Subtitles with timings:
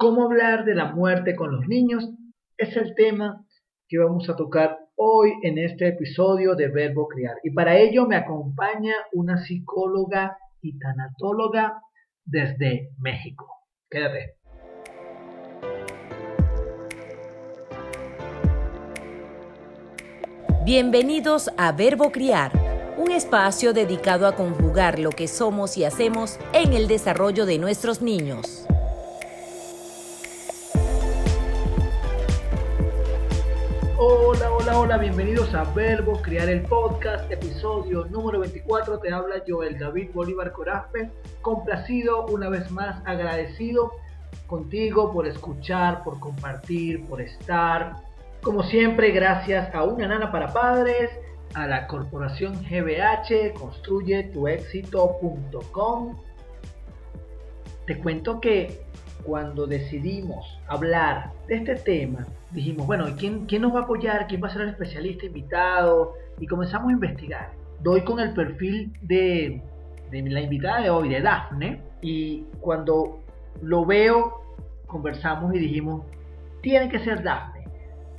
[0.00, 2.08] ¿Cómo hablar de la muerte con los niños?
[2.56, 3.44] Es el tema
[3.86, 7.36] que vamos a tocar hoy en este episodio de Verbo Criar.
[7.44, 11.82] Y para ello me acompaña una psicóloga y tanatóloga
[12.24, 13.46] desde México.
[13.90, 14.36] Quédate.
[20.64, 22.52] Bienvenidos a Verbo Criar,
[22.96, 28.00] un espacio dedicado a conjugar lo que somos y hacemos en el desarrollo de nuestros
[28.00, 28.66] niños.
[34.02, 38.98] Hola, hola, hola, bienvenidos a Verbo Criar el Podcast, episodio número 24.
[38.98, 41.10] Te habla Joel David Bolívar Corazpe,
[41.42, 43.92] complacido una vez más, agradecido
[44.46, 47.96] contigo por escuchar, por compartir, por estar.
[48.40, 51.10] Como siempre, gracias a Una Nana para Padres,
[51.52, 56.16] a la corporación GBH, construyetuexito.com.
[57.86, 58.82] Te cuento que
[59.24, 64.26] cuando decidimos hablar de este tema, dijimos, bueno, ¿quién, ¿quién nos va a apoyar?
[64.26, 66.14] ¿Quién va a ser el especialista invitado?
[66.38, 67.50] Y comenzamos a investigar.
[67.82, 69.62] Doy con el perfil de,
[70.10, 73.20] de la invitada de hoy, de Dafne, y cuando
[73.62, 74.40] lo veo,
[74.86, 76.04] conversamos y dijimos,
[76.62, 77.60] tiene que ser Dafne.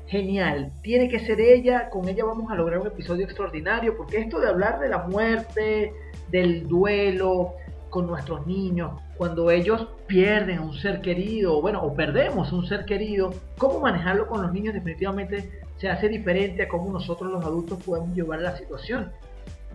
[0.08, 4.40] Genial, tiene que ser ella, con ella vamos a lograr un episodio extraordinario, porque esto
[4.40, 5.94] de hablar de la muerte,
[6.30, 7.54] del duelo
[7.92, 13.32] con nuestros niños, cuando ellos pierden un ser querido, bueno, o perdemos un ser querido,
[13.60, 18.16] cómo manejarlo con los niños definitivamente se hace diferente a cómo nosotros los adultos podemos
[18.16, 19.12] llevar la situación.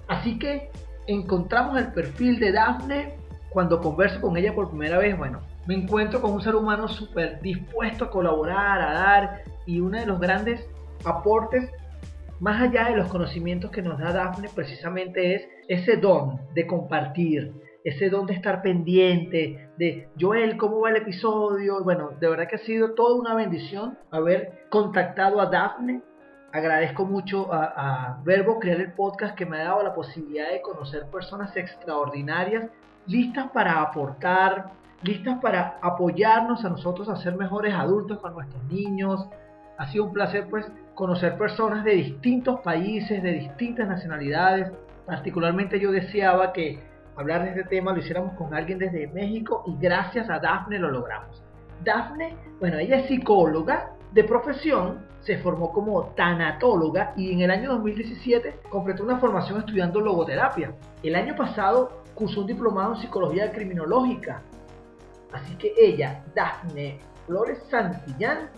[0.08, 0.70] Así que
[1.06, 3.14] encontramos el perfil de Daphne
[3.50, 7.41] cuando converso con ella por primera vez, bueno, me encuentro con un ser humano súper
[7.41, 10.67] dispuesto a colaborar, a dar, y uno de los grandes
[11.05, 11.70] aportes,
[12.39, 17.53] más allá de los conocimientos que nos da Daphne, precisamente es ese don de compartir,
[17.87, 21.84] ese don de estar pendiente, de Joel, ¿cómo va el episodio?
[21.84, 26.03] Bueno, de verdad que ha sido toda una bendición haber contactado a Daphne.
[26.53, 31.07] Agradezco mucho a, Verbo crear el podcast que me ha dado la posibilidad de conocer
[31.13, 32.69] personas extraordinarias,
[33.07, 34.73] listas para aportar,
[35.03, 39.29] listas para apoyarnos a nosotros a ser mejores adultos con nuestros niños.
[39.79, 44.73] Ha sido un placer pues conocer personas de distintos países, de distintas nacionalidades.
[45.07, 49.77] Particularmente yo deseaba que hablar de este tema lo hiciéramos con alguien desde México y
[49.79, 51.43] gracias a Dafne lo logramos.
[51.85, 57.73] Dafne, bueno, ella es psicóloga de profesión, se formó como tanatóloga y en el año
[57.73, 60.75] 2017 completó una formación estudiando logoterapia.
[61.03, 64.43] El año pasado cursó un diplomado en psicología criminológica.
[65.33, 68.51] Así que ella, Dafne Flores Santillán,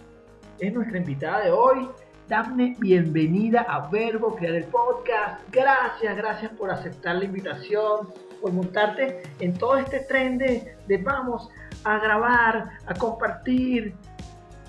[0.59, 1.89] es nuestra invitada de hoy.
[2.29, 5.41] Dafne, bienvenida a Verbo Crear el Podcast.
[5.51, 8.09] Gracias, gracias por aceptar la invitación
[8.43, 11.49] por montarte en todo este tren de, vamos
[11.85, 13.95] a grabar, a compartir.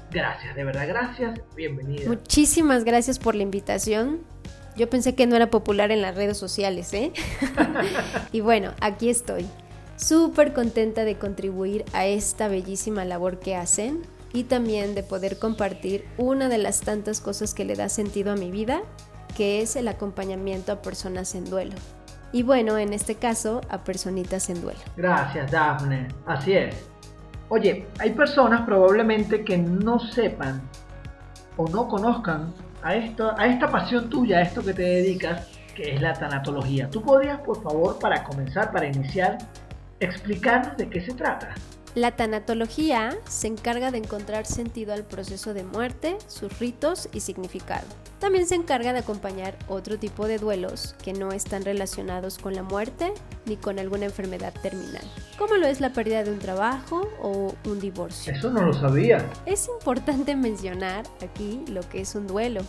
[0.10, 1.42] Gracias, de verdad, gracias.
[1.54, 2.08] Bienvenida.
[2.08, 4.22] Muchísimas gracias por la invitación.
[4.78, 7.12] Yo pensé que no era popular en las redes sociales, ¿eh?
[8.32, 9.46] y bueno, aquí estoy.
[9.98, 14.04] Súper contenta de contribuir a esta bellísima labor que hacen
[14.34, 18.36] y también de poder compartir una de las tantas cosas que le da sentido a
[18.36, 18.82] mi vida,
[19.36, 21.76] que es el acompañamiento a personas en duelo
[22.32, 24.80] y bueno, en este caso a personitas en duelo.
[24.96, 26.08] Gracias, Daphne.
[26.26, 26.76] Así es.
[27.50, 30.62] Oye, hay personas probablemente que no sepan
[31.58, 32.54] o no conozcan
[32.84, 36.90] a, esto, a esta pasión tuya, a esto que te dedicas, que es la tanatología.
[36.90, 39.40] ¿Tú podrías, por favor, para comenzar, para iniciar,
[40.00, 41.56] explicarnos de qué se trata?
[41.96, 47.88] La tanatología se encarga de encontrar sentido al proceso de muerte, sus ritos y significado.
[48.20, 52.62] También se encarga de acompañar otro tipo de duelos que no están relacionados con la
[52.62, 53.12] muerte
[53.48, 55.02] ni con alguna enfermedad terminal,
[55.40, 58.34] como lo es la pérdida de un trabajo o un divorcio.
[58.34, 59.28] Eso no lo sabía.
[59.48, 62.62] Es importante mencionar aquí lo que es un duelo,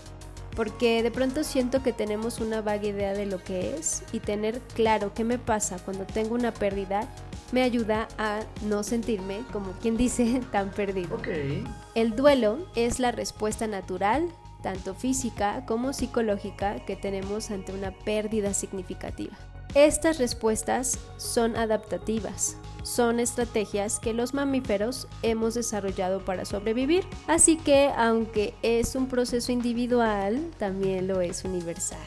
[0.56, 4.60] porque de pronto siento que tenemos una vaga idea de lo que es y tener
[4.74, 7.06] claro qué me pasa cuando tengo una pérdida
[7.52, 11.16] me ayuda a no sentirme, como quien dice, tan perdido.
[11.16, 11.64] Okay.
[11.94, 14.28] El duelo es la respuesta natural,
[14.62, 19.36] tanto física como psicológica, que tenemos ante una pérdida significativa.
[19.74, 27.90] Estas respuestas son adaptativas, son estrategias que los mamíferos hemos desarrollado para sobrevivir, así que
[27.96, 32.00] aunque es un proceso individual, también lo es universal.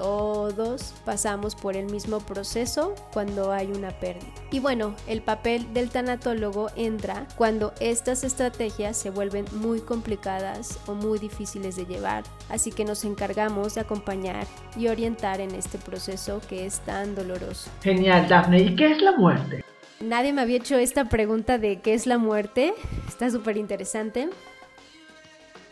[0.00, 4.32] Todos pasamos por el mismo proceso cuando hay una pérdida.
[4.50, 10.94] Y bueno, el papel del tanatólogo entra cuando estas estrategias se vuelven muy complicadas o
[10.94, 12.24] muy difíciles de llevar.
[12.48, 17.70] Así que nos encargamos de acompañar y orientar en este proceso que es tan doloroso.
[17.82, 18.58] Genial, Daphne.
[18.62, 19.62] ¿Y qué es la muerte?
[20.00, 22.72] Nadie me había hecho esta pregunta de qué es la muerte.
[23.06, 24.30] Está súper interesante.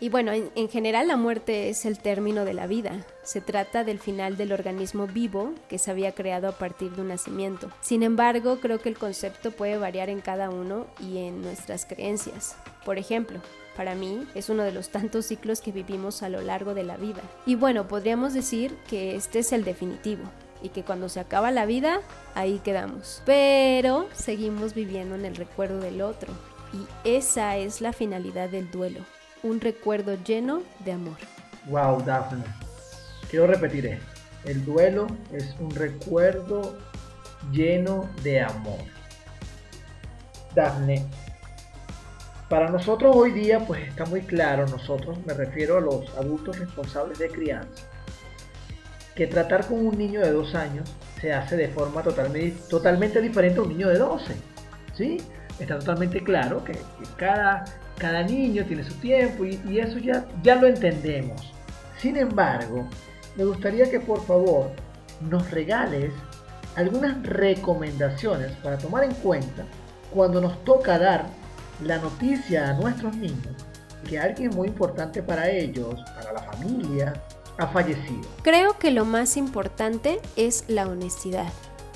[0.00, 3.04] Y bueno, en, general la muerte es el término de la vida.
[3.24, 7.08] Se trata del final del organismo vivo que se había creado a partir de un
[7.08, 7.70] nacimiento.
[7.80, 12.56] Sin embargo, creo que el concepto puede variar en cada uno y en nuestras creencias.
[12.84, 13.40] Por ejemplo,
[13.76, 16.96] para mí es uno de los tantos ciclos que vivimos a lo largo de la
[16.96, 17.22] vida.
[17.44, 20.22] Y bueno, podríamos decir que este es el definitivo
[20.62, 22.02] y que cuando se acaba la vida,
[22.36, 23.20] ahí quedamos.
[23.26, 26.32] Pero seguimos viviendo en el recuerdo del otro
[26.72, 29.00] y esa es la finalidad del duelo
[29.42, 31.16] un recuerdo lleno de amor.
[31.66, 32.44] Wow, Daphne.
[33.30, 34.06] Quiero repetir esto.
[34.44, 36.78] El duelo es un recuerdo
[37.52, 38.80] lleno de amor.
[40.54, 41.04] Daphne,
[42.48, 47.18] para nosotros hoy día pues está muy claro, nosotros me refiero a los adultos responsables
[47.18, 47.84] de crianza,
[49.14, 53.62] que tratar con un niño de dos años se hace de forma totalmente, diferente a
[53.62, 54.34] un niño de 12.
[54.94, 55.18] ¿Sí?
[55.58, 56.78] Está totalmente claro que
[57.16, 57.64] cada
[57.98, 61.52] cada niño tiene su tiempo y, eso ya, ya lo entendemos.
[61.98, 62.88] Sin embargo,
[63.36, 64.70] me gustaría que por favor
[65.28, 66.12] nos regales
[66.76, 69.64] algunas recomendaciones para tomar en cuenta
[70.12, 71.26] cuando nos toca dar
[71.84, 73.54] la noticia a nuestros niños
[74.08, 77.12] que alguien muy importante para ellos, para la familia,
[77.58, 78.22] ha fallecido.
[78.42, 81.52] Creo que lo más importante es la honestidad.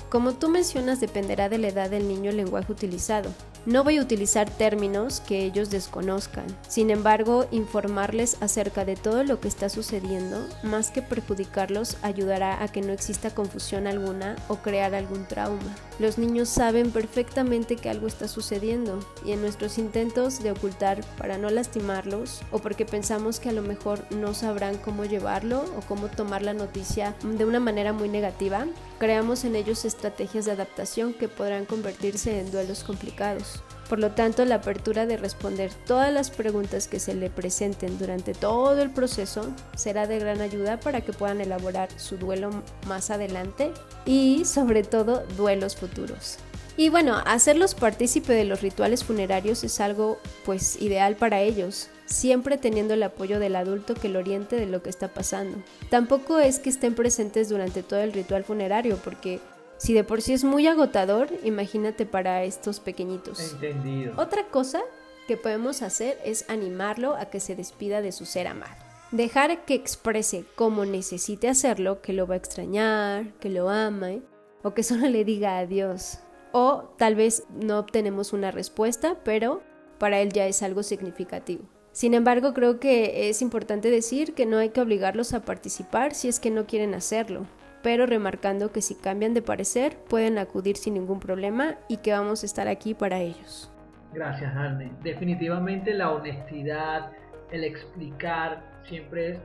[0.09, 3.31] Como tú mencionas, dependerá de la edad del niño el lenguaje utilizado.
[3.65, 6.43] No voy a utilizar términos que ellos desconozcan.
[6.67, 12.67] Sin embargo, informarles acerca de todo lo que está sucediendo, más que perjudicarlos, ayudará a
[12.67, 15.77] que no exista confusión alguna o crear algún trauma.
[15.97, 21.37] Los niños saben perfectamente que algo está sucediendo y en nuestros intentos de ocultar para
[21.37, 26.09] no lastimarlos o porque pensamos que a lo mejor no sabrán cómo llevarlo o cómo
[26.09, 28.65] tomar la noticia de una manera muy negativa,
[28.99, 33.52] creamos en ellos estrategias de adaptación que podrán convertirse en duelos complicados.
[33.89, 38.33] Por lo tanto, la apertura de responder todas las preguntas que se le presenten durante
[38.33, 42.49] todo el proceso será de gran ayuda para que puedan elaborar su duelo
[42.87, 43.71] más adelante
[44.05, 46.37] y sobre todo duelos futuros.
[46.75, 52.57] Y bueno, hacerlos partícipe de los rituales funerarios es algo pues ideal para ellos, siempre
[52.57, 55.59] teniendo el apoyo del adulto que lo oriente de lo que está pasando.
[55.91, 59.39] Tampoco es que estén presentes durante todo el ritual funerario, porque
[59.83, 63.51] si de por sí es muy agotador, imagínate para estos pequeñitos.
[63.51, 64.13] Entendido.
[64.15, 64.81] Otra cosa
[65.27, 68.77] que podemos hacer es animarlo a que se despida de su ser amado.
[69.11, 74.21] Dejar que exprese cómo necesite hacerlo, que lo va a extrañar, que lo ama,
[74.61, 76.19] o que solo le diga adiós.
[76.53, 79.63] O tal vez no obtenemos una respuesta, pero
[79.97, 81.65] para él ya es algo significativo.
[81.91, 86.29] Sin embargo, creo que es importante decir que no hay que obligarlos a participar si
[86.29, 87.47] es que no quieren hacerlo
[87.83, 92.41] pero remarcando que si cambian de parecer pueden acudir sin ningún problema y que vamos
[92.41, 93.69] a estar aquí para ellos.
[94.13, 94.91] Gracias, Arne.
[95.03, 97.11] Definitivamente la honestidad,
[97.51, 99.39] el explicar siempre es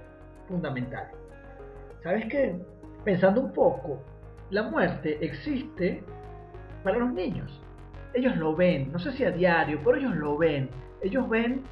[0.47, 1.09] fundamental.
[2.03, 2.57] ¿Sabes qué?
[3.05, 4.03] Pensando un poco,
[4.51, 6.03] la muerte existe
[6.85, 7.61] para los niños.
[8.15, 10.71] Ellos lo ven, no sé si a diario, pero ellos lo ven.
[11.03, 11.63] Ellos ven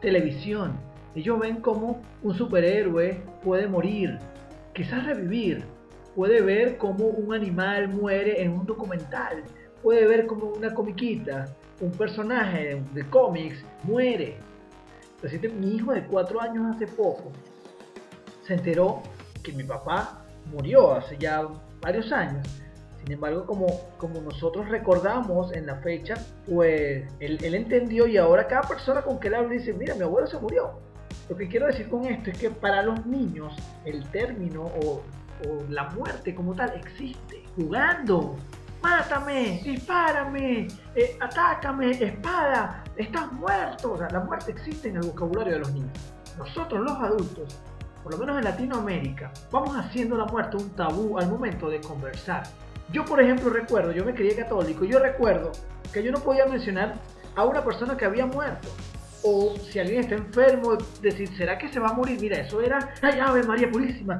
[0.00, 0.78] televisión.
[1.14, 4.18] Ellos ven cómo un superhéroe puede morir,
[4.74, 5.64] quizás revivir,
[6.14, 9.42] puede ver cómo un animal muere en un documental,
[9.82, 14.36] puede ver cómo una comiquita, un personaje de cómics muere.
[15.58, 17.32] mi hijo de cuatro años hace poco
[18.46, 19.02] se enteró
[19.42, 21.46] que mi papá murió hace ya
[21.80, 22.46] varios años.
[23.02, 23.66] Sin embargo, como,
[23.98, 26.14] como nosotros recordamos en la fecha,
[26.48, 30.02] pues él, él entendió y ahora cada persona con que él habla dice, mira, mi
[30.02, 30.78] abuelo se murió.
[31.28, 33.54] Lo que quiero decir con esto es que para los niños
[33.84, 35.02] el término o
[35.48, 37.44] o la muerte como tal existe.
[37.56, 38.36] Jugando.
[38.82, 43.98] Mátame, dispárame, eh, atácame, espada, estás muerto.
[44.10, 46.12] la muerte existe en el vocabulario de los niños.
[46.36, 47.60] Nosotros los adultos,
[48.02, 52.42] por lo menos en Latinoamérica, vamos haciendo la muerte un tabú al momento de conversar.
[52.92, 55.52] Yo, por ejemplo, recuerdo, yo me crié católico, yo recuerdo
[55.90, 56.96] que yo no podía mencionar
[57.36, 58.68] a una persona que había muerto
[59.24, 62.20] o si alguien está enfermo, decir, ¿será que se va a morir?
[62.20, 64.18] Mira, eso era, ay, Ave María Purísima,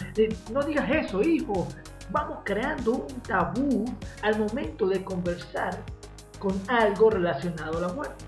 [0.50, 1.68] no digas eso, hijo.
[2.10, 3.84] Vamos creando un tabú
[4.22, 5.78] al momento de conversar
[6.38, 8.24] con algo relacionado a la muerte.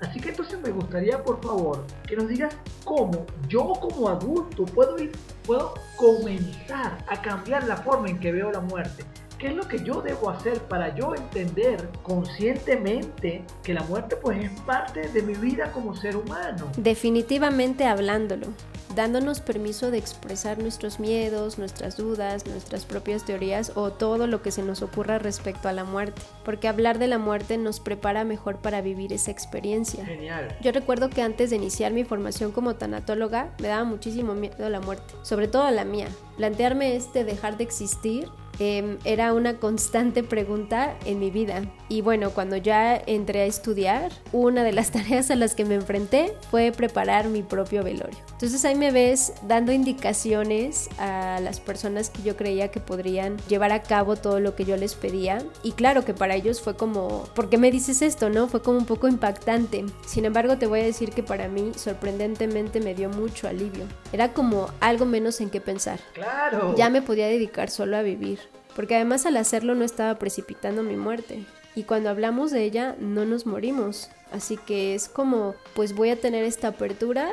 [0.00, 2.54] Así que entonces me gustaría, por favor, que nos digas
[2.84, 5.12] cómo yo como adulto puedo ir,
[5.44, 9.04] puedo comenzar a cambiar la forma en que veo la muerte.
[9.38, 14.42] ¿Qué es lo que yo debo hacer para yo entender conscientemente que la muerte pues
[14.42, 16.72] es parte de mi vida como ser humano?
[16.78, 18.46] Definitivamente hablándolo,
[18.94, 24.50] dándonos permiso de expresar nuestros miedos, nuestras dudas, nuestras propias teorías o todo lo que
[24.50, 28.56] se nos ocurra respecto a la muerte, porque hablar de la muerte nos prepara mejor
[28.56, 30.02] para vivir esa experiencia.
[30.06, 30.56] Genial.
[30.62, 34.70] Yo recuerdo que antes de iniciar mi formación como tanatóloga me daba muchísimo miedo a
[34.70, 36.08] la muerte, sobre todo a la mía.
[36.38, 41.62] Plantearme este dejar de existir Em, era una constante pregunta en mi vida.
[41.88, 45.74] Y bueno, cuando ya entré a estudiar, una de las tareas a las que me
[45.74, 48.16] enfrenté fue preparar mi propio velorio.
[48.32, 53.72] Entonces ahí me ves dando indicaciones a las personas que yo creía que podrían llevar
[53.72, 55.38] a cabo todo lo que yo les pedía.
[55.62, 58.30] Y claro que para ellos fue como, ¿por qué me dices esto?
[58.30, 58.48] ¿No?
[58.48, 59.84] Fue como un poco impactante.
[60.06, 63.84] Sin embargo, te voy a decir que para mí sorprendentemente me dio mucho alivio.
[64.12, 66.00] Era como algo menos en qué pensar.
[66.14, 66.74] Claro.
[66.76, 68.45] Ya me podía dedicar solo a vivir
[68.76, 71.44] porque además al hacerlo no estaba precipitando mi muerte.
[71.74, 74.10] Y cuando hablamos de ella no nos morimos.
[74.30, 77.30] Así que es como, pues voy a tener esta apertura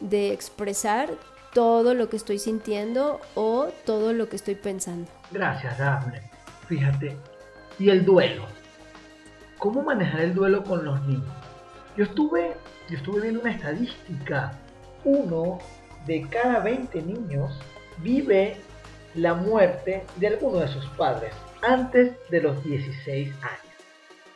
[0.00, 1.08] de expresar
[1.54, 5.10] todo lo que estoy sintiendo o todo lo que estoy pensando.
[5.30, 6.20] Gracias, Daphne.
[6.68, 7.16] Fíjate.
[7.78, 8.44] Y el duelo.
[9.58, 11.24] ¿Cómo manejar el duelo con los niños?
[11.96, 12.54] Yo estuve,
[12.90, 14.52] yo estuve viendo una estadística.
[15.04, 15.58] Uno
[16.06, 17.58] de cada 20 niños
[17.98, 18.60] vive
[19.14, 23.74] la muerte de alguno de sus padres antes de los 16 años.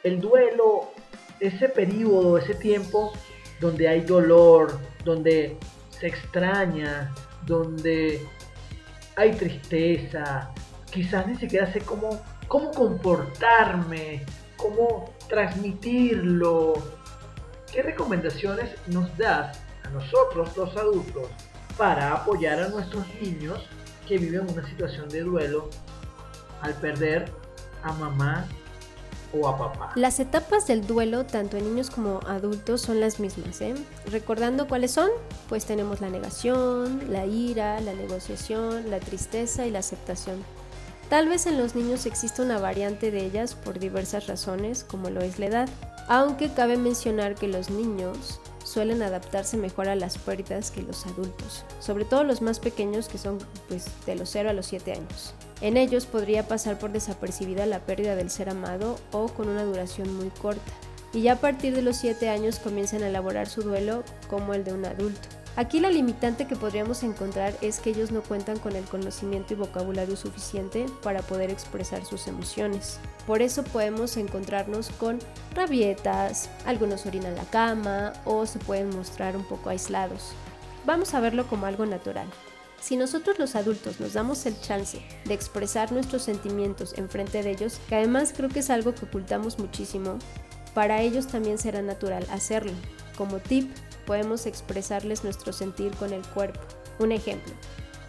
[0.02, 0.92] El duelo,
[1.40, 3.12] ese periodo, ese tiempo
[3.60, 5.56] donde hay dolor, donde
[5.90, 7.12] se extraña,
[7.46, 8.20] donde
[9.16, 10.50] hay tristeza,
[10.90, 14.24] quizás ni siquiera sé cómo, cómo comportarme,
[14.56, 16.74] cómo transmitirlo.
[17.72, 21.28] ¿Qué recomendaciones nos das a nosotros los adultos
[21.76, 23.66] para apoyar a nuestros niños
[24.06, 25.68] que viven una situación de duelo
[26.62, 27.30] al perder
[27.82, 28.46] a mamá
[29.32, 29.92] o a papá.
[29.96, 33.60] Las etapas del duelo, tanto en niños como adultos, son las mismas.
[33.60, 33.74] ¿eh?
[34.10, 35.10] Recordando cuáles son,
[35.48, 40.42] pues tenemos la negación, la ira, la negociación, la tristeza y la aceptación.
[41.08, 45.20] Tal vez en los niños exista una variante de ellas por diversas razones, como lo
[45.20, 45.68] es la edad,
[46.08, 51.64] aunque cabe mencionar que los niños suelen adaptarse mejor a las pérdidas que los adultos,
[51.78, 55.34] sobre todo los más pequeños que son pues, de los 0 a los 7 años.
[55.60, 60.14] En ellos podría pasar por desapercibida la pérdida del ser amado o con una duración
[60.16, 60.72] muy corta,
[61.12, 64.64] y ya a partir de los 7 años comienzan a elaborar su duelo como el
[64.64, 65.28] de un adulto.
[65.56, 69.56] Aquí la limitante que podríamos encontrar es que ellos no cuentan con el conocimiento y
[69.56, 72.98] vocabulario suficiente para poder expresar sus emociones.
[73.26, 75.18] Por eso podemos encontrarnos con
[75.54, 80.32] rabietas, algunos orinan la cama o se pueden mostrar un poco aislados.
[80.84, 82.26] Vamos a verlo como algo natural.
[82.78, 87.52] Si nosotros los adultos nos damos el chance de expresar nuestros sentimientos en frente de
[87.52, 90.18] ellos, que además creo que es algo que ocultamos muchísimo,
[90.74, 92.72] para ellos también será natural hacerlo.
[93.16, 93.72] Como tip,
[94.06, 96.60] podemos expresarles nuestro sentir con el cuerpo.
[96.98, 97.52] Un ejemplo,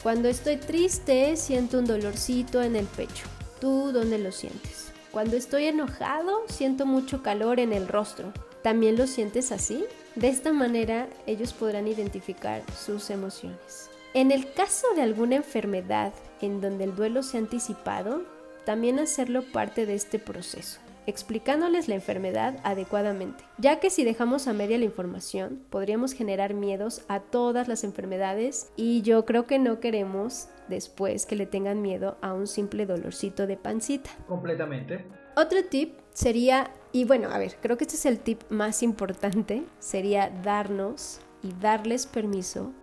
[0.04, 3.26] cuando estoy triste siento un dolorcito en el pecho.
[3.60, 4.92] ¿Tú dónde lo sientes?
[5.12, 8.32] Cuando estoy enojado siento mucho calor en el rostro.
[8.62, 9.86] ¿También lo sientes así?
[10.16, 13.90] De esta manera ellos podrán identificar sus emociones.
[14.14, 18.24] En el caso de alguna enfermedad en donde el duelo se ha anticipado,
[18.66, 24.54] también hacerlo parte de este proceso explicándoles la enfermedad adecuadamente, ya que si dejamos a
[24.54, 29.80] media la información, podríamos generar miedos a todas las enfermedades y yo creo que no
[29.80, 34.12] queremos después que le tengan miedo a un simple dolorcito de pancita.
[34.28, 35.06] Completamente.
[35.36, 39.64] Otro tip sería, y bueno, a ver, creo que este es el tip más importante,
[39.80, 42.74] sería darnos y darles permiso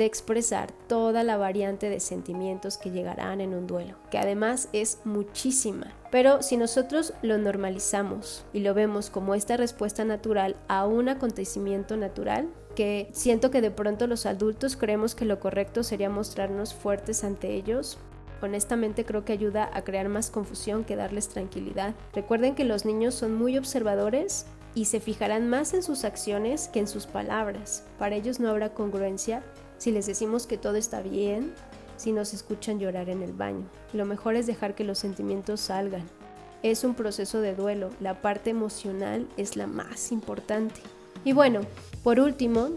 [0.00, 4.98] de expresar toda la variante de sentimientos que llegarán en un duelo, que además es
[5.04, 5.92] muchísima.
[6.10, 11.98] Pero si nosotros lo normalizamos y lo vemos como esta respuesta natural a un acontecimiento
[11.98, 17.22] natural, que siento que de pronto los adultos creemos que lo correcto sería mostrarnos fuertes
[17.22, 17.98] ante ellos,
[18.40, 21.94] honestamente creo que ayuda a crear más confusión que darles tranquilidad.
[22.14, 26.78] Recuerden que los niños son muy observadores y se fijarán más en sus acciones que
[26.78, 27.84] en sus palabras.
[27.98, 29.42] Para ellos no habrá congruencia
[29.80, 31.54] si les decimos que todo está bien,
[31.96, 33.64] si nos escuchan llorar en el baño.
[33.94, 36.02] Lo mejor es dejar que los sentimientos salgan.
[36.62, 40.82] Es un proceso de duelo, la parte emocional es la más importante.
[41.24, 41.62] Y bueno,
[42.04, 42.68] por último,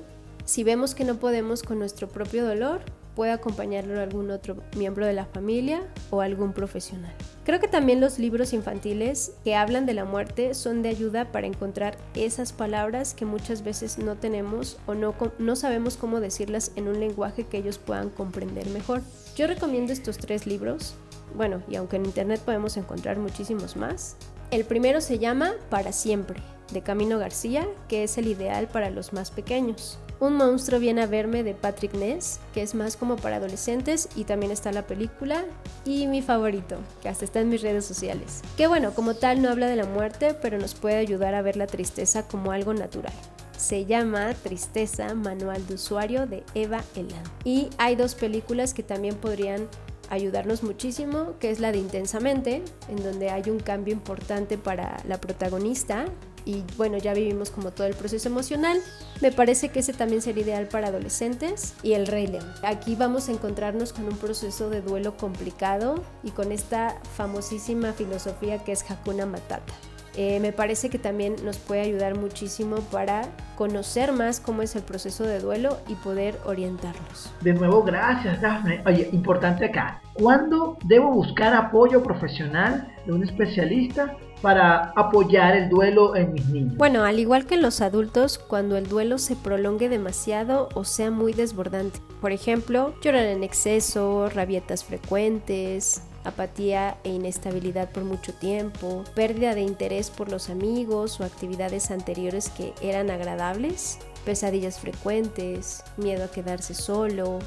[0.45, 2.79] si vemos que no podemos con nuestro propio dolor,
[3.17, 7.13] puede acompañarlo algún otro miembro de la familia o algún profesional.
[7.46, 11.46] Creo que también los libros infantiles que hablan de la muerte son de ayuda para
[11.46, 16.88] encontrar esas palabras que muchas veces no tenemos o no, no sabemos cómo decirlas en
[16.88, 19.02] un lenguaje que ellos puedan comprender mejor.
[19.36, 20.96] Yo recomiendo estos tres libros,
[21.36, 24.16] bueno, y aunque en internet podemos encontrar muchísimos más.
[24.50, 26.40] El primero se llama Para siempre,
[26.72, 30.00] de Camino García, que es el ideal para los más pequeños.
[30.20, 34.24] Un monstruo viene a verme de Patrick Ness, que es más como para adolescentes y
[34.24, 35.43] también está la película.
[35.86, 38.41] Y mi favorito, que hasta está en mis redes sociales.
[38.55, 41.58] Que bueno, como tal no habla de la muerte, pero nos puede ayudar a ver
[41.58, 43.13] la tristeza como algo natural.
[43.58, 47.24] Se llama Tristeza, Manual de Usuario de Eva Elan.
[47.43, 49.67] Y hay dos películas que también podrían
[50.10, 55.20] ayudarnos muchísimo, que es la de Intensamente, en donde hay un cambio importante para la
[55.20, 56.05] protagonista,
[56.46, 58.80] y bueno, ya vivimos como todo el proceso emocional.
[59.22, 62.24] Me parece que ese también sería ideal para adolescentes y el Rey.
[62.64, 68.64] Aquí vamos a encontrarnos con un proceso de duelo complicado y con esta famosísima filosofía
[68.64, 69.74] que es Hakuna Matata.
[70.16, 73.24] Eh, me parece que también nos puede ayudar muchísimo para
[73.58, 77.34] conocer más cómo es el proceso de duelo y poder orientarlos.
[77.42, 78.84] De nuevo, gracias, Daphne.
[78.86, 80.02] Oye, importante acá.
[80.14, 86.76] ¿Cuándo debo buscar apoyo profesional de un especialista para apoyar el duelo en mis niños?
[86.76, 91.10] Bueno, al igual que en los adultos, cuando el duelo se prolongue demasiado o sea
[91.10, 92.02] muy desbordante.
[92.20, 99.62] Por ejemplo, llorar en exceso, rabietas frecuentes, apatía e inestabilidad por mucho tiempo, pérdida de
[99.62, 106.74] interés por los amigos o actividades anteriores que eran agradables, pesadillas frecuentes, miedo a quedarse
[106.74, 107.40] solo,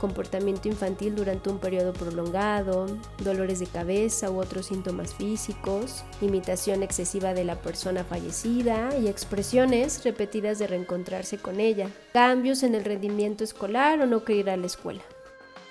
[0.00, 2.86] comportamiento infantil durante un periodo prolongado,
[3.22, 10.02] dolores de cabeza u otros síntomas físicos, imitación excesiva de la persona fallecida y expresiones
[10.02, 14.56] repetidas de reencontrarse con ella, cambios en el rendimiento escolar o no querer ir a
[14.56, 15.02] la escuela.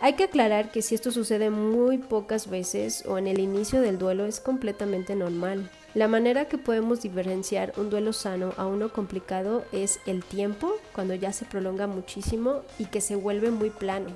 [0.02, 3.98] Hay que aclarar que si esto sucede muy pocas veces o en el inicio del
[3.98, 5.70] duelo es completamente normal.
[5.94, 11.16] La manera que podemos diferenciar un duelo sano a uno complicado es el tiempo, cuando
[11.16, 14.10] ya se prolonga muchísimo y que se vuelve muy plano.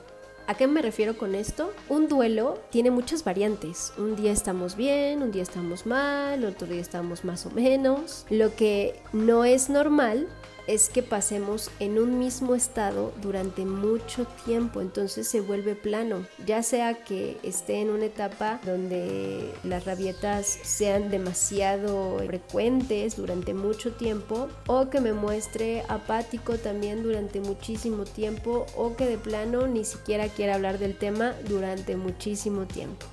[0.47, 1.71] ¿A qué me refiero con esto?
[1.87, 3.93] Un duelo tiene muchas variantes.
[3.97, 8.25] Un día estamos bien, un día estamos mal, otro día estamos más o menos.
[8.29, 10.27] Lo que no es normal
[10.67, 16.63] es que pasemos en un mismo estado durante mucho tiempo, entonces se vuelve plano, ya
[16.63, 24.47] sea que esté en una etapa donde las rabietas sean demasiado frecuentes durante mucho tiempo
[24.67, 30.27] o que me muestre apático también durante muchísimo tiempo o que de plano ni siquiera
[30.27, 33.05] quiera hablar del tema durante muchísimo tiempo.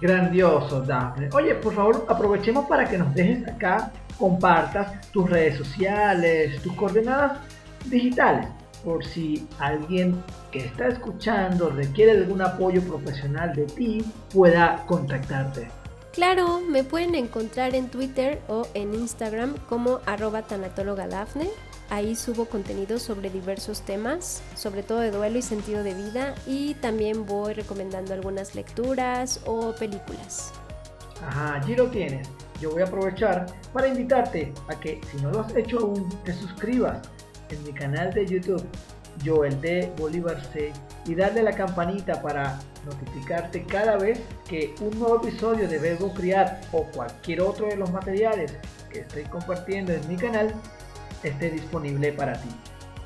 [0.00, 1.28] Grandioso, Daphne.
[1.32, 7.38] Oye, por favor, aprovechemos para que nos dejes acá compartas tus redes sociales, tus coordenadas
[7.86, 8.48] digitales,
[8.84, 15.68] por si alguien que está escuchando requiere de algún apoyo profesional de ti, pueda contactarte.
[16.12, 21.48] Claro, me pueden encontrar en Twitter o en Instagram como arroba Dafne.
[21.90, 26.74] Ahí subo contenido sobre diversos temas, sobre todo de duelo y sentido de vida, y
[26.74, 30.52] también voy recomendando algunas lecturas o películas.
[31.24, 32.28] Ajá, allí lo tienes
[32.60, 36.32] yo voy a aprovechar para invitarte a que si no lo has hecho aún, te
[36.32, 37.08] suscribas
[37.50, 38.64] en mi canal de YouTube,
[39.24, 40.72] Joel de Bolívar C,
[41.06, 46.60] y darle la campanita para notificarte cada vez que un nuevo episodio de Verbo Criar
[46.72, 48.54] o cualquier otro de los materiales
[48.90, 50.54] que estoy compartiendo en mi canal
[51.22, 52.48] esté disponible para ti.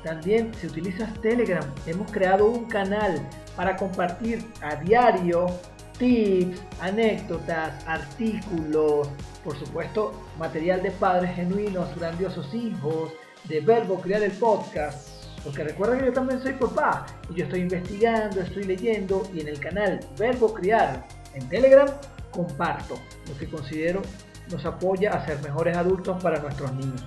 [0.03, 3.21] También si utilizas Telegram, hemos creado un canal
[3.55, 5.47] para compartir a diario
[5.97, 9.09] tips, anécdotas, artículos,
[9.43, 13.11] por supuesto, material de padres genuinos, grandiosos hijos,
[13.45, 15.09] de Verbo Crear el Podcast.
[15.43, 19.49] Porque recuerda que yo también soy papá y yo estoy investigando, estoy leyendo y en
[19.49, 21.87] el canal Verbo Criar en Telegram
[22.31, 22.95] comparto
[23.27, 24.01] lo que considero
[24.51, 27.05] nos apoya a ser mejores adultos para nuestros niños.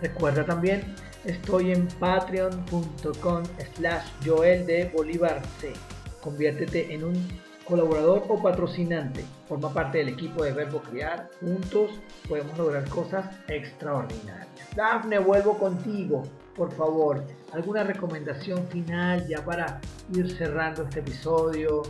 [0.00, 3.42] Recuerda también, estoy en patreon.com
[3.74, 5.72] slash joel de Bolívar C.
[6.20, 11.28] Conviértete en un colaborador o patrocinante, forma parte del equipo de Verbo Criar.
[11.40, 11.90] Juntos
[12.26, 14.48] podemos lograr cosas extraordinarias.
[14.74, 16.22] Dafne, vuelvo contigo.
[16.56, 19.80] Por favor, alguna recomendación final ya para
[20.14, 21.82] ir cerrando este episodio.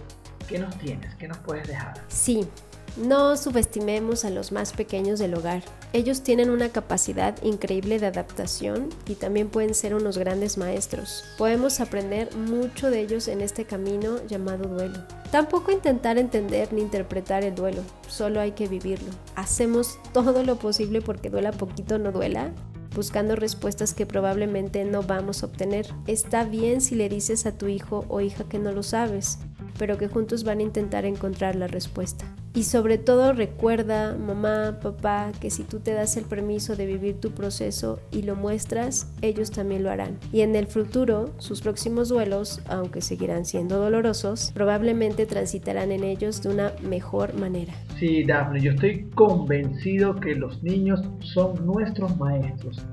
[0.49, 1.15] ¿Qué nos tienes?
[1.15, 1.95] ¿Qué nos puedes dejar?
[2.09, 2.49] Sí,
[2.99, 5.63] no subestimemos a los más pequeños del hogar.
[5.93, 11.25] Ellos tienen una capacidad increíble de adaptación y también pueden ser unos grandes maestros.
[11.39, 14.99] Podemos aprender mucho de ellos en este camino llamado duelo.
[15.31, 19.11] Tampoco intentar entender ni interpretar el duelo, solo hay que vivirlo.
[19.37, 22.53] Hacemos todo lo posible porque duela poquito no duela,
[22.95, 25.87] buscando respuestas que probablemente no vamos a obtener.
[26.07, 29.39] Está bien si le dices a tu hijo o hija que no lo sabes,
[29.79, 32.25] pero que juntos van a intentar encontrar la respuesta.
[32.59, 37.21] Y sobre todo recuerda, mamá, papá, que si tú te das el permiso de vivir
[37.21, 40.19] tu proceso y lo muestras, ellos también lo harán.
[40.33, 46.43] Y en el futuro, sus próximos duelos, aunque seguirán siendo dolorosos, probablemente transitarán en ellos
[46.43, 47.75] de una mejor manera.
[47.97, 52.85] Sí, Daphne, yo estoy convencido que los niños son nuestros maestros.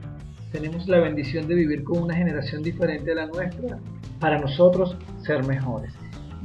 [0.51, 3.79] Tenemos la bendición de vivir con una generación diferente a la nuestra
[4.19, 5.91] para nosotros ser mejores.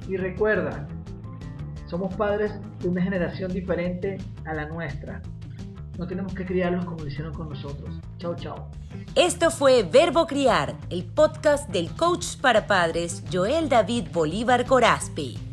[0.08, 0.86] Y recuerda,
[1.86, 5.22] somos padres de una generación diferente a la nuestra.
[5.98, 8.00] No tenemos que criarlos como lo hicieron con nosotros.
[8.18, 8.68] Chao, chao.
[9.14, 15.51] Esto fue Verbo Criar, el podcast del coach para padres Joel David Bolívar Corazpi.